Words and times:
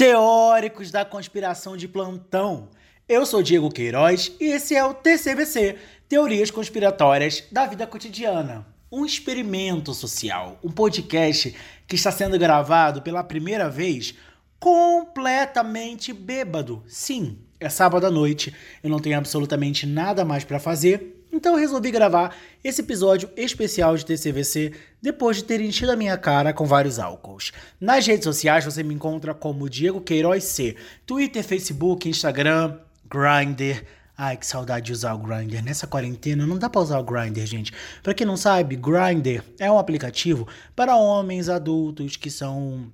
Teóricos 0.00 0.90
da 0.90 1.04
conspiração 1.04 1.76
de 1.76 1.86
plantão. 1.86 2.70
Eu 3.06 3.26
sou 3.26 3.42
Diego 3.42 3.70
Queiroz 3.70 4.32
e 4.40 4.44
esse 4.46 4.74
é 4.74 4.82
o 4.82 4.94
TCBC 4.94 5.76
Teorias 6.08 6.50
Conspiratórias 6.50 7.44
da 7.52 7.66
Vida 7.66 7.86
Cotidiana. 7.86 8.66
Um 8.90 9.04
experimento 9.04 9.92
social, 9.92 10.58
um 10.64 10.70
podcast 10.70 11.54
que 11.86 11.96
está 11.96 12.10
sendo 12.10 12.38
gravado 12.38 13.02
pela 13.02 13.22
primeira 13.22 13.68
vez 13.68 14.14
completamente 14.58 16.14
bêbado. 16.14 16.82
Sim, 16.86 17.38
é 17.60 17.68
sábado 17.68 18.06
à 18.06 18.10
noite, 18.10 18.54
eu 18.82 18.88
não 18.88 19.00
tenho 19.00 19.18
absolutamente 19.18 19.86
nada 19.86 20.24
mais 20.24 20.44
para 20.44 20.58
fazer 20.58 21.19
então 21.32 21.52
eu 21.52 21.58
resolvi 21.58 21.90
gravar 21.90 22.36
esse 22.62 22.80
episódio 22.80 23.30
especial 23.36 23.96
de 23.96 24.04
TCVC 24.04 24.72
depois 25.00 25.38
de 25.38 25.44
ter 25.44 25.60
enchido 25.60 25.92
a 25.92 25.96
minha 25.96 26.16
cara 26.16 26.52
com 26.52 26.66
vários 26.66 26.98
álcools. 26.98 27.52
Nas 27.80 28.06
redes 28.06 28.24
sociais 28.24 28.64
você 28.64 28.82
me 28.82 28.94
encontra 28.94 29.32
como 29.32 29.68
Diego 29.68 30.00
Queiroz 30.00 30.44
C. 30.44 30.76
Twitter, 31.06 31.42
Facebook, 31.42 32.08
Instagram, 32.08 32.78
Grindr. 33.08 33.84
Ai, 34.16 34.36
que 34.36 34.46
saudade 34.46 34.86
de 34.86 34.92
usar 34.92 35.14
o 35.14 35.18
Grindr. 35.18 35.62
Nessa 35.62 35.86
quarentena 35.86 36.46
não 36.46 36.58
dá 36.58 36.68
pra 36.68 36.82
usar 36.82 36.98
o 36.98 37.04
Grindr, 37.04 37.46
gente. 37.46 37.72
Pra 38.02 38.12
quem 38.12 38.26
não 38.26 38.36
sabe, 38.36 38.76
Grindr 38.76 39.42
é 39.58 39.70
um 39.70 39.78
aplicativo 39.78 40.46
para 40.76 40.96
homens 40.96 41.48
adultos 41.48 42.16
que 42.16 42.30
são 42.30 42.92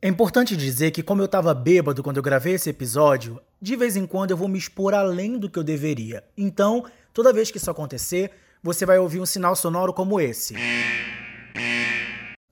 é 0.00 0.06
importante 0.06 0.56
dizer 0.56 0.92
que, 0.92 1.02
como 1.02 1.22
eu 1.22 1.26
tava 1.26 1.52
bêbado 1.52 2.04
quando 2.04 2.18
eu 2.18 2.22
gravei 2.22 2.54
esse 2.54 2.70
episódio, 2.70 3.40
de 3.60 3.74
vez 3.74 3.96
em 3.96 4.06
quando 4.06 4.30
eu 4.30 4.36
vou 4.36 4.46
me 4.46 4.56
expor 4.56 4.94
além 4.94 5.36
do 5.36 5.50
que 5.50 5.58
eu 5.58 5.64
deveria. 5.64 6.22
Então, 6.36 6.84
Toda 7.18 7.32
vez 7.32 7.50
que 7.50 7.56
isso 7.56 7.68
acontecer, 7.68 8.30
você 8.62 8.86
vai 8.86 8.96
ouvir 8.96 9.18
um 9.20 9.26
sinal 9.26 9.56
sonoro 9.56 9.92
como 9.92 10.20
esse. 10.20 10.54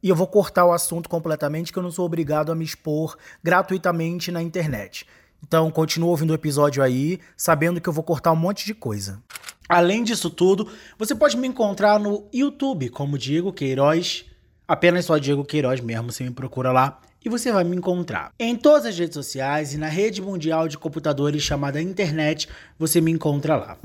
E 0.03 0.09
eu 0.09 0.17
vou 0.17 0.27
cortar 0.27 0.65
o 0.65 0.73
assunto 0.73 1.09
completamente, 1.09 1.73
que 1.73 1.79
eu 1.79 1.85
não 1.85 1.93
sou 1.93 2.05
obrigado 2.05 2.51
a 2.51 2.55
me 2.57 2.65
expor 2.65 3.17
gratuitamente 3.45 4.33
na 4.33 4.43
internet. 4.43 5.07
Então, 5.41 5.71
continua 5.71 6.09
ouvindo 6.09 6.31
o 6.31 6.35
episódio 6.35 6.83
aí, 6.83 7.21
sabendo 7.37 7.81
que 7.81 7.89
eu 7.89 7.93
vou 7.93 8.03
cortar 8.03 8.33
um 8.33 8.37
monte 8.37 8.67
de 8.67 8.75
coisa. 8.75 9.23
Além 9.69 10.03
disso 10.03 10.29
tudo, 10.29 10.69
você 10.99 11.15
pode 11.15 11.37
me 11.37 11.47
encontrar 11.47 12.01
no 12.01 12.29
YouTube 12.35 12.89
como 12.89 13.17
Diego 13.17 13.53
Queiroz, 13.53 14.25
apenas 14.67 15.05
só 15.05 15.17
Diego 15.17 15.45
Queiroz 15.45 15.81
mesmo, 15.81 16.11
você 16.11 16.25
me 16.25 16.33
procura 16.33 16.73
lá 16.73 17.01
e 17.25 17.29
você 17.29 17.53
vai 17.53 17.63
me 17.63 17.77
encontrar. 17.77 18.33
Em 18.37 18.57
todas 18.57 18.85
as 18.87 18.99
redes 18.99 19.15
sociais 19.15 19.75
e 19.75 19.79
na 19.79 19.87
rede 19.87 20.21
mundial 20.21 20.67
de 20.67 20.77
computadores 20.77 21.45
chamada 21.45 21.81
internet, 21.81 22.49
você 22.77 23.01
me 23.01 23.13
encontra 23.13 23.55
lá. 23.55 23.79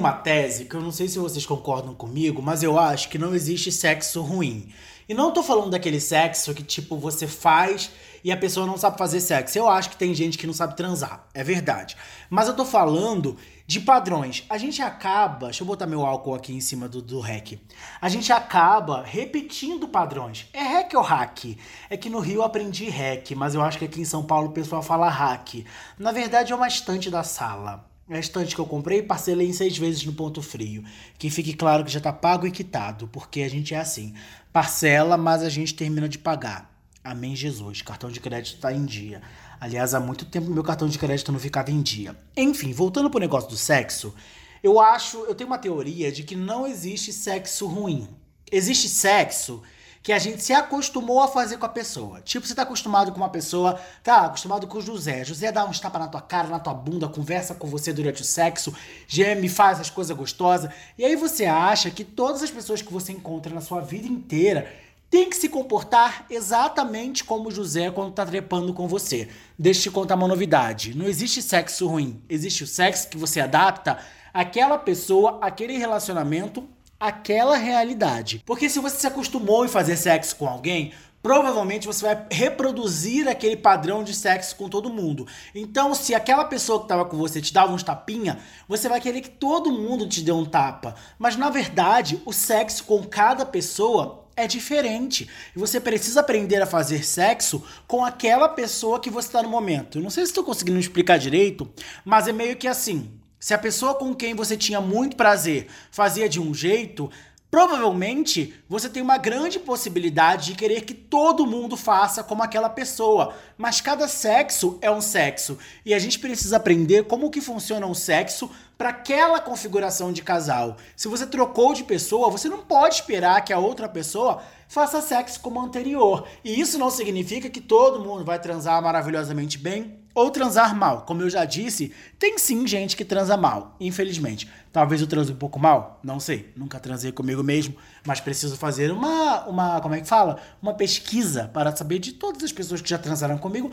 Uma 0.00 0.12
tese 0.12 0.64
que 0.64 0.74
eu 0.74 0.80
não 0.80 0.90
sei 0.90 1.06
se 1.06 1.18
vocês 1.18 1.46
concordam 1.46 1.94
comigo, 1.94 2.42
mas 2.42 2.62
eu 2.62 2.78
acho 2.78 3.08
que 3.08 3.18
não 3.18 3.34
existe 3.34 3.70
sexo 3.70 4.22
ruim. 4.22 4.72
E 5.08 5.14
não 5.14 5.32
tô 5.32 5.42
falando 5.42 5.70
daquele 5.70 6.00
sexo 6.00 6.54
que, 6.54 6.62
tipo, 6.62 6.96
você 6.96 7.26
faz 7.26 7.90
e 8.22 8.30
a 8.30 8.36
pessoa 8.36 8.66
não 8.66 8.78
sabe 8.78 8.96
fazer 8.96 9.20
sexo. 9.20 9.58
Eu 9.58 9.68
acho 9.68 9.90
que 9.90 9.96
tem 9.96 10.14
gente 10.14 10.38
que 10.38 10.46
não 10.46 10.54
sabe 10.54 10.76
transar. 10.76 11.26
É 11.34 11.42
verdade. 11.42 11.96
Mas 12.30 12.48
eu 12.48 12.54
tô 12.54 12.64
falando 12.64 13.36
de 13.66 13.80
padrões. 13.80 14.44
A 14.48 14.56
gente 14.56 14.80
acaba. 14.80 15.46
Deixa 15.46 15.62
eu 15.62 15.66
botar 15.66 15.86
meu 15.86 16.06
álcool 16.06 16.34
aqui 16.34 16.54
em 16.54 16.60
cima 16.60 16.88
do, 16.88 17.02
do 17.02 17.20
rec. 17.20 17.58
A 18.00 18.08
gente 18.08 18.32
acaba 18.32 19.02
repetindo 19.02 19.88
padrões. 19.88 20.46
É 20.52 20.62
rec 20.62 20.94
ou 20.94 21.02
hack? 21.02 21.56
É 21.90 21.96
que 21.96 22.08
no 22.08 22.20
Rio 22.20 22.36
eu 22.36 22.42
aprendi 22.44 22.88
rec, 22.88 23.32
mas 23.32 23.54
eu 23.54 23.62
acho 23.62 23.78
que 23.78 23.84
aqui 23.84 24.00
em 24.00 24.04
São 24.04 24.22
Paulo 24.22 24.48
o 24.48 24.52
pessoal 24.52 24.82
fala 24.82 25.10
hack. 25.10 25.66
Na 25.98 26.12
verdade 26.12 26.52
é 26.52 26.56
uma 26.56 26.68
estante 26.68 27.10
da 27.10 27.22
sala. 27.24 27.89
A 28.10 28.18
estante 28.18 28.56
que 28.56 28.60
eu 28.60 28.66
comprei, 28.66 29.04
parcelei 29.04 29.48
em 29.48 29.52
seis 29.52 29.78
vezes 29.78 30.04
no 30.04 30.12
ponto 30.12 30.42
frio. 30.42 30.82
Que 31.16 31.30
fique 31.30 31.54
claro 31.54 31.84
que 31.84 31.92
já 31.92 31.98
está 31.98 32.12
pago 32.12 32.44
e 32.44 32.50
quitado, 32.50 33.06
porque 33.06 33.40
a 33.42 33.48
gente 33.48 33.72
é 33.72 33.78
assim. 33.78 34.12
Parcela, 34.52 35.16
mas 35.16 35.44
a 35.44 35.48
gente 35.48 35.74
termina 35.74 36.08
de 36.08 36.18
pagar. 36.18 36.74
Amém, 37.04 37.36
Jesus. 37.36 37.82
Cartão 37.82 38.10
de 38.10 38.18
crédito 38.18 38.56
está 38.56 38.72
em 38.72 38.84
dia. 38.84 39.22
Aliás, 39.60 39.94
há 39.94 40.00
muito 40.00 40.24
tempo 40.24 40.50
meu 40.50 40.64
cartão 40.64 40.88
de 40.88 40.98
crédito 40.98 41.30
não 41.30 41.38
ficava 41.38 41.70
em 41.70 41.80
dia. 41.80 42.16
Enfim, 42.36 42.72
voltando 42.72 43.08
pro 43.08 43.20
negócio 43.20 43.48
do 43.48 43.56
sexo, 43.56 44.12
eu 44.60 44.80
acho, 44.80 45.18
eu 45.26 45.34
tenho 45.34 45.48
uma 45.48 45.58
teoria 45.58 46.10
de 46.10 46.24
que 46.24 46.34
não 46.34 46.66
existe 46.66 47.12
sexo 47.12 47.68
ruim. 47.68 48.08
Existe 48.50 48.88
sexo 48.88 49.62
que 50.02 50.12
a 50.12 50.18
gente 50.18 50.42
se 50.42 50.52
acostumou 50.52 51.20
a 51.20 51.28
fazer 51.28 51.58
com 51.58 51.66
a 51.66 51.68
pessoa. 51.68 52.20
Tipo, 52.22 52.46
você 52.46 52.54
tá 52.54 52.62
acostumado 52.62 53.12
com 53.12 53.18
uma 53.18 53.28
pessoa, 53.28 53.78
tá 54.02 54.24
acostumado 54.24 54.66
com 54.66 54.78
o 54.78 54.80
José. 54.80 55.24
José 55.24 55.52
dá 55.52 55.64
uns 55.66 55.78
tapas 55.78 56.00
na 56.00 56.08
tua 56.08 56.22
cara, 56.22 56.48
na 56.48 56.58
tua 56.58 56.72
bunda, 56.72 57.06
conversa 57.06 57.54
com 57.54 57.66
você 57.66 57.92
durante 57.92 58.22
o 58.22 58.24
sexo, 58.24 58.74
geme, 59.06 59.48
faz 59.48 59.78
as 59.78 59.90
coisas 59.90 60.16
gostosas. 60.16 60.70
E 60.96 61.04
aí 61.04 61.16
você 61.16 61.44
acha 61.44 61.90
que 61.90 62.02
todas 62.02 62.42
as 62.42 62.50
pessoas 62.50 62.80
que 62.80 62.92
você 62.92 63.12
encontra 63.12 63.54
na 63.54 63.60
sua 63.60 63.80
vida 63.80 64.08
inteira 64.08 64.72
tem 65.10 65.28
que 65.28 65.36
se 65.36 65.48
comportar 65.48 66.24
exatamente 66.30 67.24
como 67.24 67.48
o 67.48 67.52
José 67.52 67.90
quando 67.90 68.12
tá 68.12 68.24
trepando 68.24 68.72
com 68.72 68.86
você. 68.86 69.28
Deixa 69.58 69.80
eu 69.80 69.82
te 69.84 69.90
contar 69.90 70.14
uma 70.14 70.28
novidade. 70.28 70.96
Não 70.96 71.06
existe 71.06 71.42
sexo 71.42 71.86
ruim. 71.88 72.22
Existe 72.28 72.62
o 72.62 72.66
sexo 72.66 73.08
que 73.08 73.18
você 73.18 73.40
adapta 73.40 73.98
àquela 74.32 74.78
pessoa, 74.78 75.38
aquele 75.42 75.76
relacionamento 75.76 76.66
aquela 77.00 77.56
realidade. 77.56 78.42
Porque 78.44 78.68
se 78.68 78.78
você 78.78 78.98
se 78.98 79.06
acostumou 79.06 79.64
em 79.64 79.68
fazer 79.68 79.96
sexo 79.96 80.36
com 80.36 80.46
alguém, 80.46 80.92
provavelmente 81.22 81.86
você 81.86 82.04
vai 82.04 82.26
reproduzir 82.30 83.26
aquele 83.26 83.56
padrão 83.56 84.04
de 84.04 84.14
sexo 84.14 84.54
com 84.56 84.68
todo 84.68 84.92
mundo. 84.92 85.26
Então, 85.54 85.94
se 85.94 86.14
aquela 86.14 86.44
pessoa 86.44 86.78
que 86.78 86.84
estava 86.84 87.06
com 87.06 87.16
você 87.16 87.40
te 87.40 87.54
dava 87.54 87.72
uns 87.72 87.82
tapinha, 87.82 88.38
você 88.68 88.86
vai 88.86 89.00
querer 89.00 89.22
que 89.22 89.30
todo 89.30 89.72
mundo 89.72 90.06
te 90.06 90.20
dê 90.20 90.30
um 90.30 90.44
tapa. 90.44 90.94
Mas 91.18 91.36
na 91.36 91.48
verdade, 91.48 92.20
o 92.26 92.32
sexo 92.32 92.84
com 92.84 93.02
cada 93.02 93.46
pessoa 93.46 94.26
é 94.36 94.46
diferente. 94.46 95.28
E 95.54 95.58
você 95.58 95.80
precisa 95.80 96.20
aprender 96.20 96.60
a 96.62 96.66
fazer 96.66 97.04
sexo 97.04 97.62
com 97.86 98.04
aquela 98.04 98.48
pessoa 98.48 99.00
que 99.00 99.10
você 99.10 99.28
está 99.28 99.42
no 99.42 99.48
momento. 99.48 99.98
Eu 99.98 100.02
não 100.02 100.10
sei 100.10 100.24
se 100.24 100.30
estou 100.30 100.44
conseguindo 100.44 100.78
explicar 100.78 101.18
direito, 101.18 101.68
mas 102.04 102.28
é 102.28 102.32
meio 102.32 102.56
que 102.56 102.68
assim. 102.68 103.19
Se 103.40 103.54
a 103.54 103.58
pessoa 103.58 103.94
com 103.94 104.14
quem 104.14 104.34
você 104.34 104.54
tinha 104.54 104.82
muito 104.82 105.16
prazer 105.16 105.66
fazia 105.90 106.28
de 106.28 106.38
um 106.38 106.52
jeito, 106.52 107.10
provavelmente 107.50 108.54
você 108.68 108.86
tem 108.86 109.02
uma 109.02 109.16
grande 109.16 109.58
possibilidade 109.58 110.48
de 110.48 110.54
querer 110.54 110.82
que 110.82 110.92
todo 110.92 111.46
mundo 111.46 111.74
faça 111.74 112.22
como 112.22 112.42
aquela 112.42 112.68
pessoa. 112.68 113.34
Mas 113.56 113.80
cada 113.80 114.06
sexo 114.06 114.78
é 114.82 114.90
um 114.90 115.00
sexo 115.00 115.56
e 115.86 115.94
a 115.94 115.98
gente 115.98 116.18
precisa 116.18 116.58
aprender 116.58 117.06
como 117.06 117.30
que 117.30 117.40
funciona 117.40 117.86
o 117.86 117.94
sexo 117.94 118.50
para 118.76 118.90
aquela 118.90 119.40
configuração 119.40 120.12
de 120.12 120.20
casal. 120.22 120.76
Se 120.94 121.08
você 121.08 121.26
trocou 121.26 121.72
de 121.72 121.82
pessoa, 121.82 122.30
você 122.30 122.46
não 122.46 122.58
pode 122.58 122.96
esperar 122.96 123.42
que 123.42 123.54
a 123.54 123.58
outra 123.58 123.88
pessoa 123.88 124.42
faça 124.70 125.02
sexo 125.02 125.40
como 125.40 125.60
anterior. 125.60 126.26
E 126.44 126.58
isso 126.58 126.78
não 126.78 126.90
significa 126.90 127.50
que 127.50 127.60
todo 127.60 128.02
mundo 128.02 128.24
vai 128.24 128.38
transar 128.38 128.80
maravilhosamente 128.80 129.58
bem 129.58 129.98
ou 130.14 130.30
transar 130.30 130.76
mal. 130.76 131.02
Como 131.02 131.22
eu 131.22 131.28
já 131.28 131.44
disse, 131.44 131.92
tem 132.18 132.38
sim 132.38 132.64
gente 132.66 132.96
que 132.96 133.04
transa 133.04 133.36
mal, 133.36 133.74
infelizmente. 133.80 134.48
Talvez 134.72 135.00
eu 135.00 135.08
transe 135.08 135.32
um 135.32 135.36
pouco 135.36 135.58
mal, 135.58 135.98
não 136.04 136.20
sei. 136.20 136.52
Nunca 136.56 136.78
transei 136.78 137.10
comigo 137.10 137.42
mesmo, 137.42 137.74
mas 138.06 138.20
preciso 138.20 138.56
fazer 138.56 138.92
uma, 138.92 139.44
uma, 139.46 139.80
como 139.80 139.96
é 139.96 140.00
que 140.00 140.06
fala? 140.06 140.38
Uma 140.62 140.74
pesquisa 140.74 141.50
para 141.52 141.74
saber 141.74 141.98
de 141.98 142.12
todas 142.12 142.44
as 142.44 142.52
pessoas 142.52 142.80
que 142.80 142.88
já 142.88 142.98
transaram 142.98 143.38
comigo. 143.38 143.72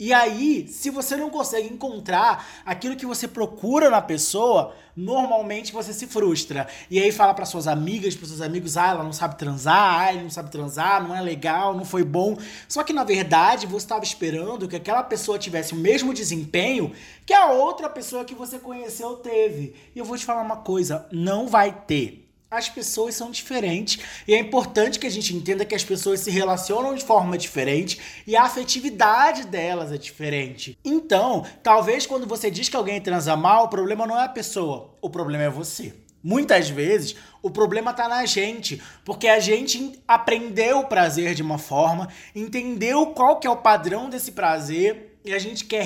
E 0.00 0.14
aí, 0.14 0.66
se 0.66 0.88
você 0.88 1.14
não 1.14 1.28
consegue 1.28 1.68
encontrar 1.68 2.62
aquilo 2.64 2.96
que 2.96 3.04
você 3.04 3.28
procura 3.28 3.90
na 3.90 4.00
pessoa, 4.00 4.74
normalmente 4.96 5.74
você 5.74 5.92
se 5.92 6.06
frustra. 6.06 6.66
E 6.90 6.98
aí 6.98 7.12
fala 7.12 7.34
para 7.34 7.44
suas 7.44 7.68
amigas, 7.68 8.16
para 8.16 8.26
seus 8.26 8.40
amigos, 8.40 8.78
ah, 8.78 8.88
ela 8.88 9.04
não 9.04 9.12
sabe 9.12 9.36
transar, 9.36 10.00
ah, 10.00 10.10
ele 10.10 10.22
não 10.22 10.30
sabe 10.30 10.50
transar, 10.50 11.06
não 11.06 11.14
é 11.14 11.20
legal, 11.20 11.74
não 11.74 11.84
foi 11.84 12.02
bom. 12.02 12.34
Só 12.66 12.82
que 12.82 12.94
na 12.94 13.04
verdade, 13.04 13.66
você 13.66 13.84
estava 13.84 14.02
esperando 14.02 14.66
que 14.66 14.76
aquela 14.76 15.02
pessoa 15.02 15.38
tivesse 15.38 15.74
o 15.74 15.76
mesmo 15.76 16.14
desempenho 16.14 16.92
que 17.26 17.34
a 17.34 17.50
outra 17.50 17.90
pessoa 17.90 18.24
que 18.24 18.34
você 18.34 18.58
conheceu 18.58 19.16
teve. 19.16 19.74
E 19.94 19.98
eu 19.98 20.06
vou 20.06 20.16
te 20.16 20.24
falar 20.24 20.40
uma 20.40 20.56
coisa, 20.56 21.06
não 21.12 21.46
vai 21.46 21.72
ter 21.72 22.29
as 22.50 22.68
pessoas 22.68 23.14
são 23.14 23.30
diferentes 23.30 24.02
e 24.26 24.34
é 24.34 24.38
importante 24.38 24.98
que 24.98 25.06
a 25.06 25.10
gente 25.10 25.34
entenda 25.36 25.64
que 25.64 25.74
as 25.74 25.84
pessoas 25.84 26.18
se 26.18 26.32
relacionam 26.32 26.96
de 26.96 27.04
forma 27.04 27.38
diferente 27.38 28.00
e 28.26 28.34
a 28.34 28.42
afetividade 28.42 29.46
delas 29.46 29.92
é 29.92 29.96
diferente. 29.96 30.76
Então, 30.84 31.46
talvez 31.62 32.06
quando 32.06 32.26
você 32.26 32.50
diz 32.50 32.68
que 32.68 32.76
alguém 32.76 33.00
transa 33.00 33.36
mal, 33.36 33.66
o 33.66 33.68
problema 33.68 34.04
não 34.04 34.18
é 34.18 34.24
a 34.24 34.28
pessoa, 34.28 34.96
o 35.00 35.08
problema 35.08 35.44
é 35.44 35.48
você. 35.48 35.94
Muitas 36.22 36.68
vezes 36.68 37.14
o 37.40 37.50
problema 37.50 37.94
tá 37.94 38.08
na 38.08 38.26
gente, 38.26 38.82
porque 39.04 39.28
a 39.28 39.38
gente 39.38 40.02
aprendeu 40.06 40.80
o 40.80 40.86
prazer 40.86 41.34
de 41.34 41.42
uma 41.42 41.56
forma, 41.56 42.08
entendeu 42.34 43.06
qual 43.06 43.38
que 43.38 43.46
é 43.46 43.50
o 43.50 43.56
padrão 43.56 44.10
desse 44.10 44.32
prazer 44.32 45.09
e 45.24 45.32
a 45.32 45.38
gente 45.38 45.64
quer 45.64 45.84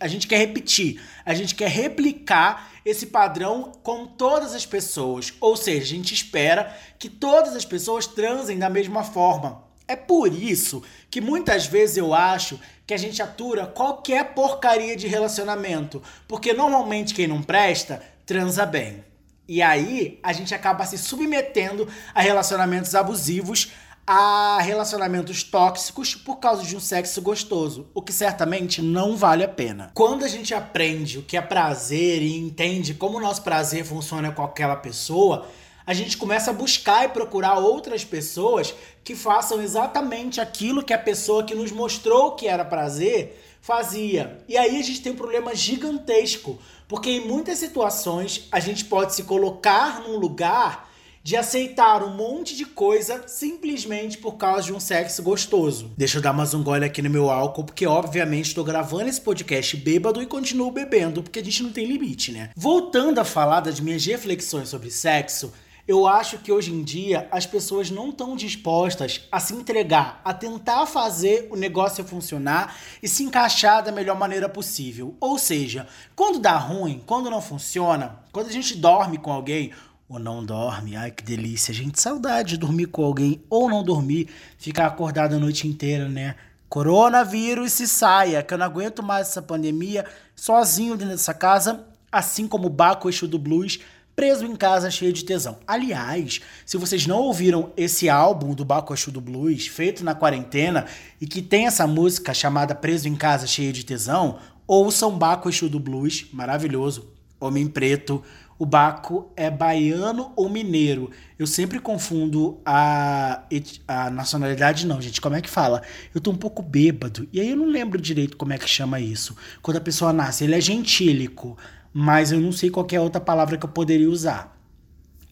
a 0.00 0.08
gente 0.08 0.26
quer 0.26 0.38
repetir, 0.38 1.00
a 1.24 1.34
gente 1.34 1.54
quer 1.54 1.68
replicar 1.68 2.72
esse 2.84 3.06
padrão 3.06 3.72
com 3.82 4.06
todas 4.06 4.54
as 4.54 4.66
pessoas. 4.66 5.32
Ou 5.40 5.56
seja, 5.56 5.82
a 5.82 5.96
gente 5.96 6.12
espera 6.12 6.76
que 6.98 7.08
todas 7.08 7.56
as 7.56 7.64
pessoas 7.64 8.06
transem 8.06 8.58
da 8.58 8.68
mesma 8.68 9.02
forma. 9.02 9.64
É 9.86 9.96
por 9.96 10.32
isso 10.32 10.82
que 11.10 11.20
muitas 11.20 11.66
vezes 11.66 11.96
eu 11.96 12.14
acho 12.14 12.58
que 12.86 12.94
a 12.94 12.98
gente 12.98 13.22
atura 13.22 13.66
qualquer 13.66 14.34
porcaria 14.34 14.96
de 14.96 15.06
relacionamento, 15.06 16.02
porque 16.26 16.52
normalmente 16.52 17.14
quem 17.14 17.26
não 17.26 17.42
presta 17.42 18.02
transa 18.26 18.64
bem. 18.64 19.04
E 19.46 19.60
aí 19.60 20.18
a 20.22 20.32
gente 20.32 20.54
acaba 20.54 20.86
se 20.86 20.96
submetendo 20.96 21.86
a 22.14 22.22
relacionamentos 22.22 22.94
abusivos, 22.94 23.72
a 24.06 24.58
relacionamentos 24.60 25.42
tóxicos 25.42 26.14
por 26.14 26.36
causa 26.36 26.62
de 26.62 26.76
um 26.76 26.80
sexo 26.80 27.22
gostoso, 27.22 27.86
o 27.94 28.02
que 28.02 28.12
certamente 28.12 28.82
não 28.82 29.16
vale 29.16 29.42
a 29.42 29.48
pena. 29.48 29.90
Quando 29.94 30.24
a 30.24 30.28
gente 30.28 30.52
aprende 30.52 31.18
o 31.18 31.22
que 31.22 31.36
é 31.36 31.40
prazer 31.40 32.22
e 32.22 32.36
entende 32.36 32.94
como 32.94 33.18
o 33.18 33.20
nosso 33.20 33.42
prazer 33.42 33.84
funciona 33.84 34.30
com 34.30 34.42
aquela 34.42 34.76
pessoa, 34.76 35.46
a 35.86 35.94
gente 35.94 36.16
começa 36.16 36.50
a 36.50 36.54
buscar 36.54 37.04
e 37.04 37.08
procurar 37.08 37.58
outras 37.58 38.04
pessoas 38.04 38.74
que 39.02 39.14
façam 39.14 39.60
exatamente 39.60 40.40
aquilo 40.40 40.82
que 40.82 40.92
a 40.92 40.98
pessoa 40.98 41.44
que 41.44 41.54
nos 41.54 41.70
mostrou 41.72 42.32
que 42.32 42.46
era 42.46 42.64
prazer 42.64 43.42
fazia. 43.60 44.38
E 44.46 44.56
aí 44.56 44.78
a 44.78 44.82
gente 44.82 45.00
tem 45.00 45.12
um 45.12 45.16
problema 45.16 45.54
gigantesco, 45.54 46.58
porque 46.86 47.10
em 47.10 47.26
muitas 47.26 47.58
situações 47.58 48.46
a 48.52 48.60
gente 48.60 48.84
pode 48.84 49.14
se 49.14 49.24
colocar 49.24 50.00
num 50.00 50.18
lugar 50.18 50.90
de 51.24 51.36
aceitar 51.36 52.02
um 52.04 52.14
monte 52.14 52.54
de 52.54 52.66
coisa 52.66 53.24
simplesmente 53.26 54.18
por 54.18 54.32
causa 54.34 54.64
de 54.64 54.74
um 54.74 54.78
sexo 54.78 55.22
gostoso. 55.22 55.90
Deixa 55.96 56.18
eu 56.18 56.22
dar 56.22 56.34
mais 56.34 56.52
um 56.52 56.62
gole 56.62 56.84
aqui 56.84 57.00
no 57.00 57.08
meu 57.08 57.30
álcool, 57.30 57.64
porque 57.64 57.86
obviamente 57.86 58.48
estou 58.48 58.62
gravando 58.62 59.08
esse 59.08 59.22
podcast 59.22 59.74
bêbado 59.78 60.20
e 60.22 60.26
continuo 60.26 60.70
bebendo, 60.70 61.22
porque 61.22 61.38
a 61.38 61.42
gente 61.42 61.62
não 61.62 61.72
tem 61.72 61.86
limite, 61.86 62.30
né? 62.30 62.50
Voltando 62.54 63.20
a 63.20 63.24
falar 63.24 63.60
das 63.60 63.80
minhas 63.80 64.04
reflexões 64.04 64.68
sobre 64.68 64.90
sexo, 64.90 65.50
eu 65.88 66.06
acho 66.06 66.38
que 66.38 66.52
hoje 66.52 66.70
em 66.70 66.82
dia 66.82 67.26
as 67.30 67.46
pessoas 67.46 67.90
não 67.90 68.10
estão 68.10 68.36
dispostas 68.36 69.22
a 69.32 69.40
se 69.40 69.54
entregar, 69.54 70.20
a 70.22 70.34
tentar 70.34 70.84
fazer 70.84 71.48
o 71.50 71.56
negócio 71.56 72.04
funcionar 72.04 72.76
e 73.02 73.08
se 73.08 73.22
encaixar 73.22 73.82
da 73.82 73.92
melhor 73.92 74.18
maneira 74.18 74.48
possível. 74.48 75.16
Ou 75.18 75.38
seja, 75.38 75.86
quando 76.14 76.38
dá 76.38 76.58
ruim, 76.58 77.02
quando 77.06 77.30
não 77.30 77.40
funciona, 77.40 78.18
quando 78.30 78.48
a 78.48 78.52
gente 78.52 78.76
dorme 78.76 79.16
com 79.16 79.32
alguém, 79.32 79.72
ou 80.08 80.18
não 80.18 80.44
dorme. 80.44 80.96
Ai, 80.96 81.10
que 81.10 81.22
delícia. 81.22 81.72
Gente, 81.72 82.00
saudade 82.00 82.50
de 82.50 82.58
dormir 82.58 82.86
com 82.86 83.04
alguém 83.04 83.42
ou 83.48 83.68
não 83.68 83.82
dormir, 83.82 84.28
ficar 84.58 84.86
acordado 84.86 85.34
a 85.34 85.38
noite 85.38 85.66
inteira, 85.66 86.08
né? 86.08 86.36
Coronavírus 86.68 87.72
se 87.72 87.86
saia, 87.86 88.42
que 88.42 88.52
eu 88.52 88.58
não 88.58 88.66
aguento 88.66 89.02
mais 89.02 89.28
essa 89.28 89.40
pandemia 89.40 90.04
sozinho 90.34 90.96
dentro 90.96 91.12
dessa 91.12 91.32
casa, 91.32 91.86
assim 92.10 92.48
como 92.48 92.66
o 92.66 92.70
Baco 92.70 93.08
Exu 93.08 93.28
do 93.28 93.38
Blues, 93.38 93.78
preso 94.16 94.44
em 94.44 94.56
casa 94.56 94.90
cheio 94.90 95.12
de 95.12 95.24
tesão. 95.24 95.58
Aliás, 95.66 96.40
se 96.64 96.76
vocês 96.76 97.06
não 97.06 97.18
ouviram 97.18 97.72
esse 97.76 98.08
álbum 98.08 98.54
do 98.54 98.64
Baco 98.64 98.92
Exu 98.92 99.10
do 99.10 99.20
Blues, 99.20 99.66
feito 99.66 100.04
na 100.04 100.14
quarentena, 100.14 100.86
e 101.20 101.26
que 101.26 101.42
tem 101.42 101.66
essa 101.66 101.86
música 101.86 102.34
chamada 102.34 102.74
Preso 102.74 103.08
em 103.08 103.14
Casa 103.14 103.46
Cheio 103.46 103.72
de 103.72 103.84
Tesão, 103.84 104.38
ouçam 104.66 105.16
Baco 105.16 105.48
Exu 105.48 105.68
do 105.68 105.78
Blues, 105.78 106.26
maravilhoso, 106.32 107.08
Homem 107.40 107.66
Preto, 107.66 108.22
o 108.58 108.64
Baco 108.64 109.32
é 109.36 109.50
baiano 109.50 110.32
ou 110.36 110.48
mineiro. 110.48 111.10
Eu 111.38 111.46
sempre 111.46 111.80
confundo 111.80 112.60
a, 112.64 113.42
a 113.88 114.10
nacionalidade, 114.10 114.86
não, 114.86 115.00
gente. 115.00 115.20
Como 115.20 115.34
é 115.34 115.40
que 115.40 115.50
fala? 115.50 115.82
Eu 116.14 116.20
tô 116.20 116.30
um 116.30 116.36
pouco 116.36 116.62
bêbado. 116.62 117.28
E 117.32 117.40
aí 117.40 117.50
eu 117.50 117.56
não 117.56 117.66
lembro 117.66 118.00
direito 118.00 118.36
como 118.36 118.52
é 118.52 118.58
que 118.58 118.68
chama 118.68 119.00
isso. 119.00 119.36
Quando 119.60 119.78
a 119.78 119.80
pessoa 119.80 120.12
nasce, 120.12 120.44
ele 120.44 120.54
é 120.54 120.60
gentílico, 120.60 121.58
mas 121.92 122.30
eu 122.30 122.40
não 122.40 122.52
sei 122.52 122.70
qual 122.70 122.86
é 122.92 123.00
outra 123.00 123.20
palavra 123.20 123.56
que 123.58 123.64
eu 123.64 123.70
poderia 123.70 124.08
usar. 124.08 124.54